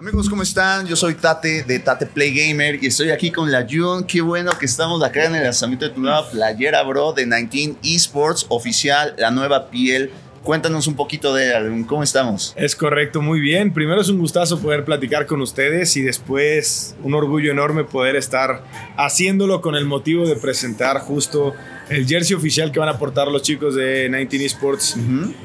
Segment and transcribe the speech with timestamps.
[0.00, 0.86] Amigos, ¿cómo están?
[0.86, 4.04] Yo soy Tate de Tate Play Gamer y estoy aquí con la Jun.
[4.04, 7.76] Qué bueno que estamos acá en el lanzamiento de tu nueva playera, bro, de 19
[7.82, 10.10] Esports oficial, la nueva piel.
[10.42, 12.54] Cuéntanos un poquito de él, ¿cómo estamos?
[12.56, 13.74] Es correcto, muy bien.
[13.74, 18.64] Primero es un gustazo poder platicar con ustedes y después un orgullo enorme poder estar
[18.96, 21.52] haciéndolo con el motivo de presentar justo
[21.90, 24.96] el jersey oficial que van a portar los chicos de 19 Esports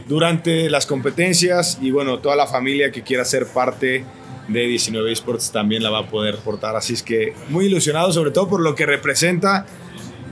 [0.07, 4.05] durante las competencias y bueno, toda la familia que quiera ser parte de
[4.47, 6.75] 19 Esports también la va a poder portar.
[6.75, 9.65] Así es que muy ilusionado, sobre todo por lo que representa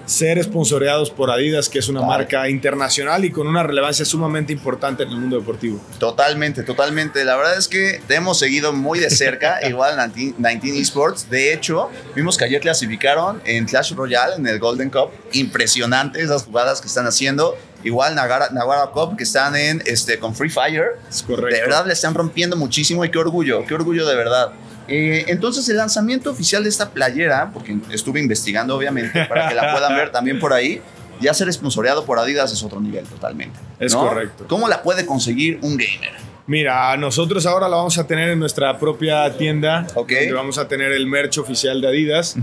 [0.05, 5.03] ser esponsoreados por Adidas, que es una marca internacional y con una relevancia sumamente importante
[5.03, 5.81] en el mundo deportivo.
[5.99, 7.23] Totalmente, totalmente.
[7.23, 11.30] La verdad es que te hemos seguido muy de cerca, igual 19 Esports.
[11.30, 15.09] De hecho, vimos que ayer clasificaron en Clash Royale, en el Golden Cup.
[15.31, 17.55] Impresionante esas jugadas que están haciendo.
[17.84, 20.98] Igual Naguara, Naguara Cup, que están en, este, con Free Fire.
[21.10, 21.55] Es correcto.
[21.55, 24.52] De verdad le están rompiendo muchísimo y qué orgullo, qué orgullo de verdad.
[24.88, 29.72] Eh, entonces el lanzamiento oficial de esta playera, porque estuve investigando obviamente para que la
[29.72, 30.81] puedan ver también por ahí,
[31.22, 33.58] ya ser esponsoreado por Adidas es otro nivel totalmente.
[33.80, 34.45] Es correcto.
[34.47, 36.12] ¿Cómo la puede conseguir un gamer?
[36.47, 40.12] Mira, nosotros ahora la vamos a tener en nuestra propia tienda, Ok.
[40.12, 42.36] donde vamos a tener el merch oficial de Adidas,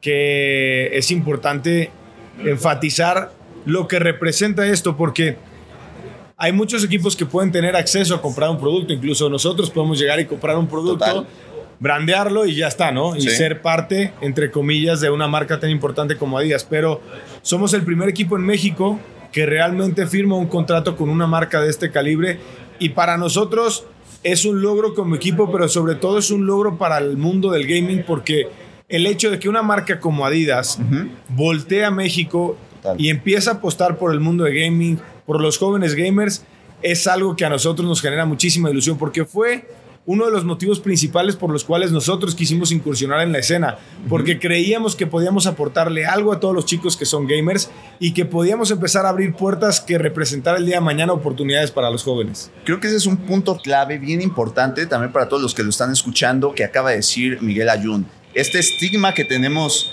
[0.00, 1.90] que es importante
[2.42, 3.30] enfatizar
[3.66, 5.36] lo que representa esto, porque
[6.36, 10.18] hay muchos equipos que pueden tener acceso a comprar un producto, incluso nosotros podemos llegar
[10.20, 11.26] y comprar un producto, Total.
[11.80, 13.16] brandearlo y ya está, ¿no?
[13.16, 13.30] Y Sí.
[13.30, 16.64] ser parte, entre comillas, de una marca tan importante como Adidas.
[16.64, 17.00] Pero
[17.42, 18.98] somos el primer equipo en México
[19.32, 22.38] que realmente firma un contrato con una marca de este calibre
[22.78, 23.84] y para nosotros
[24.22, 27.66] es un logro como equipo, pero sobre todo es un logro para el mundo del
[27.66, 28.48] gaming porque
[28.88, 30.78] el hecho de que una marca como Adidas
[31.28, 33.00] voltea a México Total.
[33.00, 36.44] y empieza a apostar por el mundo de gaming, por los jóvenes gamers,
[36.82, 39.66] es algo que a nosotros nos genera muchísima ilusión porque fue
[40.06, 44.38] uno de los motivos principales por los cuales nosotros quisimos incursionar en la escena, porque
[44.38, 48.70] creíamos que podíamos aportarle algo a todos los chicos que son gamers y que podíamos
[48.70, 52.50] empezar a abrir puertas que representar el día de mañana oportunidades para los jóvenes.
[52.64, 55.70] Creo que ese es un punto clave bien importante también para todos los que lo
[55.70, 58.06] están escuchando que acaba de decir Miguel Ayun.
[58.34, 59.90] Este estigma que tenemos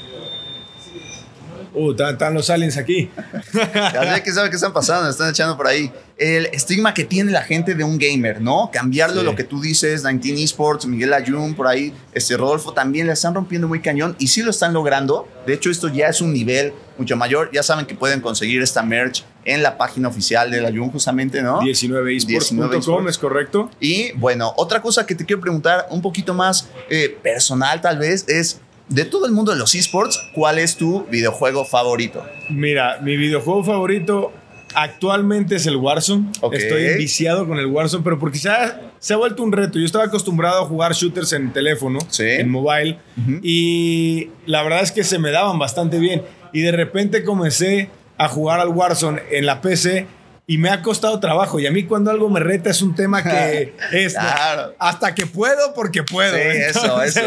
[1.73, 3.09] Uh, están, los aliens aquí.
[3.53, 5.91] Ya sé que sabe qué están pasando, están echando por ahí.
[6.17, 8.69] El estigma que tiene la gente de un gamer, ¿no?
[8.71, 9.25] Cambiarlo Sí.
[9.25, 13.33] lo que tú dices, 19 Esports, Miguel Ayun, por ahí, este Rodolfo también le están
[13.33, 15.27] rompiendo muy cañón y sí lo están logrando.
[15.47, 17.49] De hecho, esto ya es un nivel mucho mayor.
[17.51, 21.61] Ya saben que pueden conseguir esta merch en la página oficial del Ayun, justamente, ¿no?
[21.61, 23.09] 19esports.com, 19esports.
[23.09, 23.71] es correcto.
[23.79, 28.27] Y bueno, otra cosa que te quiero preguntar un poquito más eh, personal, tal vez,
[28.27, 28.59] es
[28.91, 32.23] de todo el mundo de los esports, ¿cuál es tu videojuego favorito?
[32.49, 34.31] Mira, mi videojuego favorito
[34.73, 36.27] actualmente es el Warzone.
[36.41, 36.53] Ok.
[36.53, 39.79] Estoy viciado con el Warzone, pero porque se ha, se ha vuelto un reto.
[39.79, 42.23] Yo estaba acostumbrado a jugar shooters en teléfono, Sí.
[42.23, 42.97] en mobile,
[43.41, 46.23] y la verdad es que se me daban bastante bien.
[46.53, 50.05] Y de repente comencé a jugar al Warzone en la PC.
[50.47, 51.59] Y me ha costado trabajo.
[51.59, 54.73] Y a mí cuando algo me reta es un tema que es Claro.
[54.79, 56.35] hasta que puedo porque puedo.
[56.35, 57.21] Sí, eso, eso.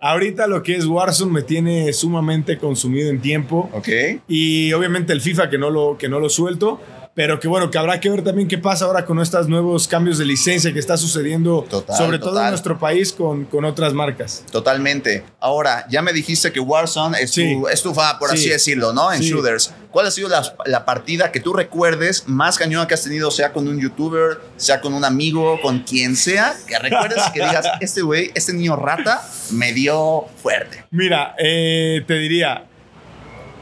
[0.00, 3.70] Ahorita lo que es Warzone me tiene sumamente consumido en tiempo.
[3.72, 3.88] ¿Ok?
[4.28, 6.80] Y obviamente el FIFA que no lo, que no lo suelto.
[7.16, 10.18] Pero que bueno, que habrá que ver también qué pasa ahora con estos nuevos cambios
[10.18, 14.44] de licencia que está sucediendo, Total, sobre todo en nuestro país con, con otras marcas.
[14.50, 15.22] Totalmente.
[15.38, 17.54] Ahora, ya me dijiste que Warzone es, Sí.
[17.54, 18.34] tu, es tu fa, por Sí.
[18.38, 19.12] así decirlo, ¿no?
[19.12, 19.30] En Sí.
[19.30, 19.72] shooters.
[19.94, 23.52] ¿Cuál ha sido la, la partida que tú recuerdes más cañona que has tenido, sea
[23.52, 27.64] con un youtuber, sea con un amigo, con quien sea, que recuerdes y que digas,
[27.80, 29.22] este güey, este niño rata,
[29.52, 30.84] me dio fuerte.
[30.90, 32.64] Mira, eh, te diría,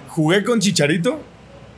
[0.08, 1.20] jugué con Chicharito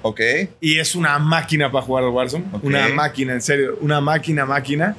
[0.02, 0.20] ¿Ok?
[0.60, 2.44] y es una máquina para jugar al Warzone.
[2.52, 2.62] Ok.
[2.62, 4.94] Una máquina, en serio, una máquina, máquina.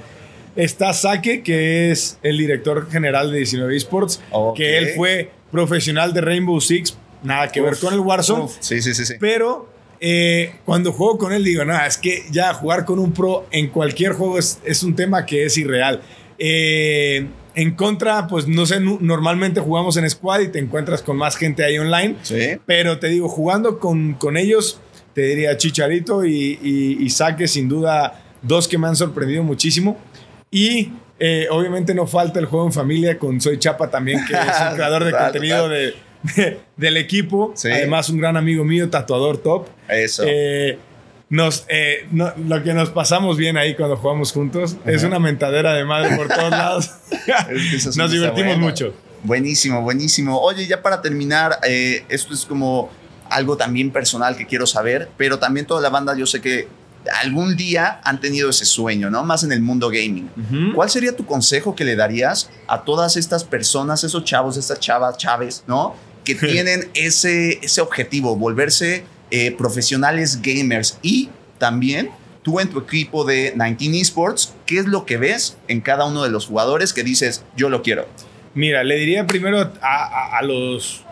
[0.57, 4.21] Está Saque, que es el director general de 19 Esports,
[4.53, 8.47] que él fue profesional de Rainbow Six, nada que ver con el Warzone.
[8.59, 9.15] Sí, sí, sí, sí.
[9.19, 9.69] Pero
[9.99, 13.69] eh, cuando juego con él digo, nada, es que ya jugar con un pro en
[13.69, 16.01] cualquier juego es, es un tema que es irreal.
[16.37, 21.37] Eh, en contra, pues no sé, normalmente jugamos en squad y te encuentras con más
[21.37, 22.17] gente ahí online.
[22.21, 22.57] Sí.
[22.65, 24.79] Pero te digo, jugando con, con ellos,
[25.13, 29.97] te diría Chicharito y, y, y Saque, sin duda, dos que me han sorprendido muchísimo.
[30.51, 34.61] Y eh, obviamente no falta el juego en familia con Soy Chapa también, que es
[34.69, 35.95] un creador de contenido de,
[36.35, 37.53] de- del equipo.
[37.55, 37.69] Sí.
[37.71, 39.67] Además, un gran amigo mío, tatuador top.
[39.89, 40.23] Eso.
[40.25, 40.77] Eh,
[41.29, 45.73] nos, eh, no- lo que nos pasamos bien ahí cuando jugamos juntos es una mentadera
[45.73, 46.91] de madre por todos lados.
[47.49, 48.65] Es que nos divertimos bueno.
[48.67, 48.93] mucho.
[49.23, 50.39] Buenísimo, buenísimo.
[50.39, 52.89] Oye, ya para terminar, eh, esto es como
[53.27, 56.67] algo también personal que quiero saber, pero también toda la banda, yo sé que
[57.23, 59.23] algún día han tenido ese sueño, ¿no?
[59.23, 60.73] Más en el mundo gaming.
[60.75, 65.17] ¿Cuál sería tu consejo que le darías a todas estas personas, esos chavos, estas chavas,
[65.17, 65.95] chaves, ¿no?
[66.25, 72.09] Que tienen ese, ese objetivo, volverse eh, profesionales gamers y también
[72.43, 76.23] tú en tu equipo de 19 Esports, ¿qué es lo que ves en cada uno
[76.23, 78.07] de los jugadores que dices, yo lo quiero?
[78.53, 81.03] Mira, le diría primero a, a los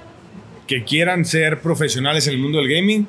[0.68, 3.08] que quieran ser profesionales en el mundo del gaming,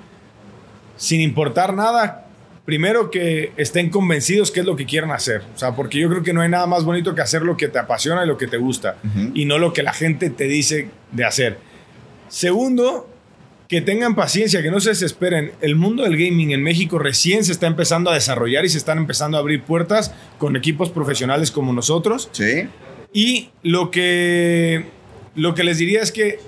[0.96, 2.26] sin importar nada,
[2.64, 5.42] primero que estén convencidos qué es lo que quieren hacer.
[5.54, 7.68] O sea, porque yo creo que no hay nada más bonito que hacer lo que
[7.68, 8.96] te apasiona y lo que te gusta,
[9.34, 11.58] y no lo que la gente te dice de hacer.
[12.28, 13.08] Segundo,
[13.68, 15.52] que tengan paciencia, que no se desesperen.
[15.60, 18.98] El mundo del gaming en México recién se está empezando a desarrollar y se están
[18.98, 22.28] empezando a abrir puertas con equipos profesionales como nosotros.
[22.32, 22.68] Sí.
[23.12, 24.86] Y lo que,
[25.34, 26.38] lo que les diría es que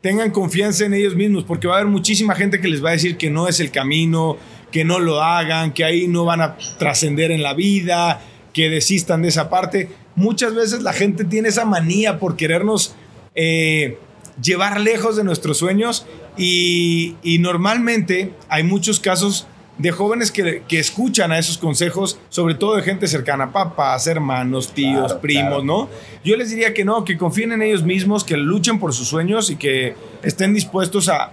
[0.00, 2.92] tengan confianza en ellos mismos, porque va a haber muchísima gente que les va a
[2.92, 4.36] decir que no es el camino,
[4.70, 8.20] que no lo hagan, que ahí no van a trascender en la vida,
[8.52, 9.88] que desistan de esa parte.
[10.14, 12.94] Muchas veces la gente tiene esa manía por querernos
[13.34, 13.98] eh,
[14.40, 16.06] llevar lejos de nuestros sueños
[16.36, 19.46] y, normalmente hay muchos casos
[19.78, 25.14] de jóvenes que, escuchan a esos consejos, sobre todo de gente cercana, papás, hermanos, tíos,
[25.14, 25.88] primos, ¿no?
[26.24, 29.50] Yo les diría que no, que confíen en ellos mismos, que luchen por sus sueños
[29.50, 31.32] y que estén dispuestos a,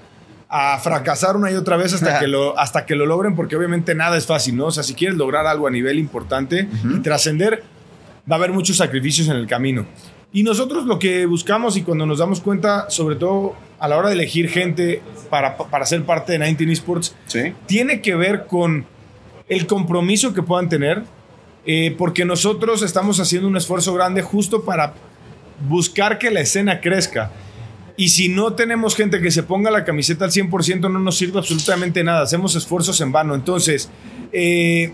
[0.83, 4.17] fracasar una y otra vez hasta que, lo, hasta que lo logren, porque obviamente nada
[4.17, 4.67] es fácil, ¿no?
[4.67, 7.63] O sea, si quieres lograr algo a nivel importante y trascender,
[8.29, 9.88] va a haber muchos sacrificios en el camino.
[10.33, 14.09] Y nosotros lo que buscamos y cuando nos damos cuenta, sobre todo a la hora
[14.09, 17.15] de elegir gente para, para ser parte de 19 Esports,
[17.68, 18.85] tiene que ver con
[19.47, 21.03] el compromiso que puedan tener,
[21.68, 24.95] eh, porque nosotros estamos haciendo un esfuerzo grande justo para
[25.69, 27.31] buscar que la escena crezca.
[27.95, 31.38] Y si no tenemos gente que se ponga la camiseta al 100%, no nos sirve
[31.38, 32.24] absolutamente nada.
[32.24, 33.35] Hacemos esfuerzos en vano.
[33.35, 33.89] Entonces,
[34.31, 34.94] eh,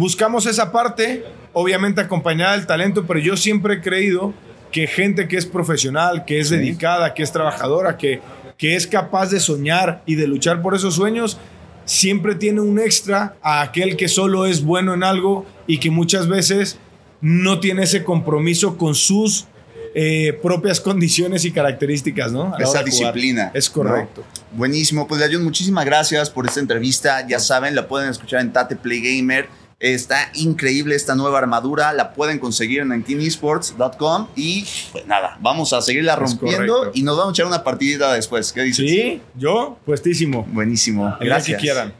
[0.00, 4.32] buscamos esa parte obviamente acompañada del talento, pero yo siempre he creído
[4.72, 8.20] que gente que es profesional, que es dedicada, que es trabajadora, que,
[8.56, 11.38] que es capaz de soñar y de luchar por esos sueños,
[11.84, 16.28] siempre tiene un extra a aquel que solo es bueno en algo y que muchas
[16.28, 16.78] veces
[17.20, 19.48] no tiene ese compromiso con sus
[19.94, 22.56] eh, propias condiciones y características, ¿no?
[22.58, 23.50] Esa disciplina.
[23.52, 24.24] Es correcto.
[24.52, 25.06] Buenísimo.
[25.06, 27.26] Pues, León, muchísimas gracias por esta entrevista.
[27.26, 31.92] Ya saben, la pueden escuchar en Tate Play Gamer Está increíble esta nueva armadura.
[31.94, 34.28] La pueden conseguir en 19esports.com.
[34.36, 38.52] Y pues nada, vamos a seguirla rompiendo y nos vamos a echar una partidita después.
[38.52, 38.88] ¿Qué dices?
[38.88, 40.46] Sí, yo, puestísimo.
[40.52, 41.16] Buenísimo.
[41.18, 41.56] Gracias.
[41.56, 41.94] que quieran.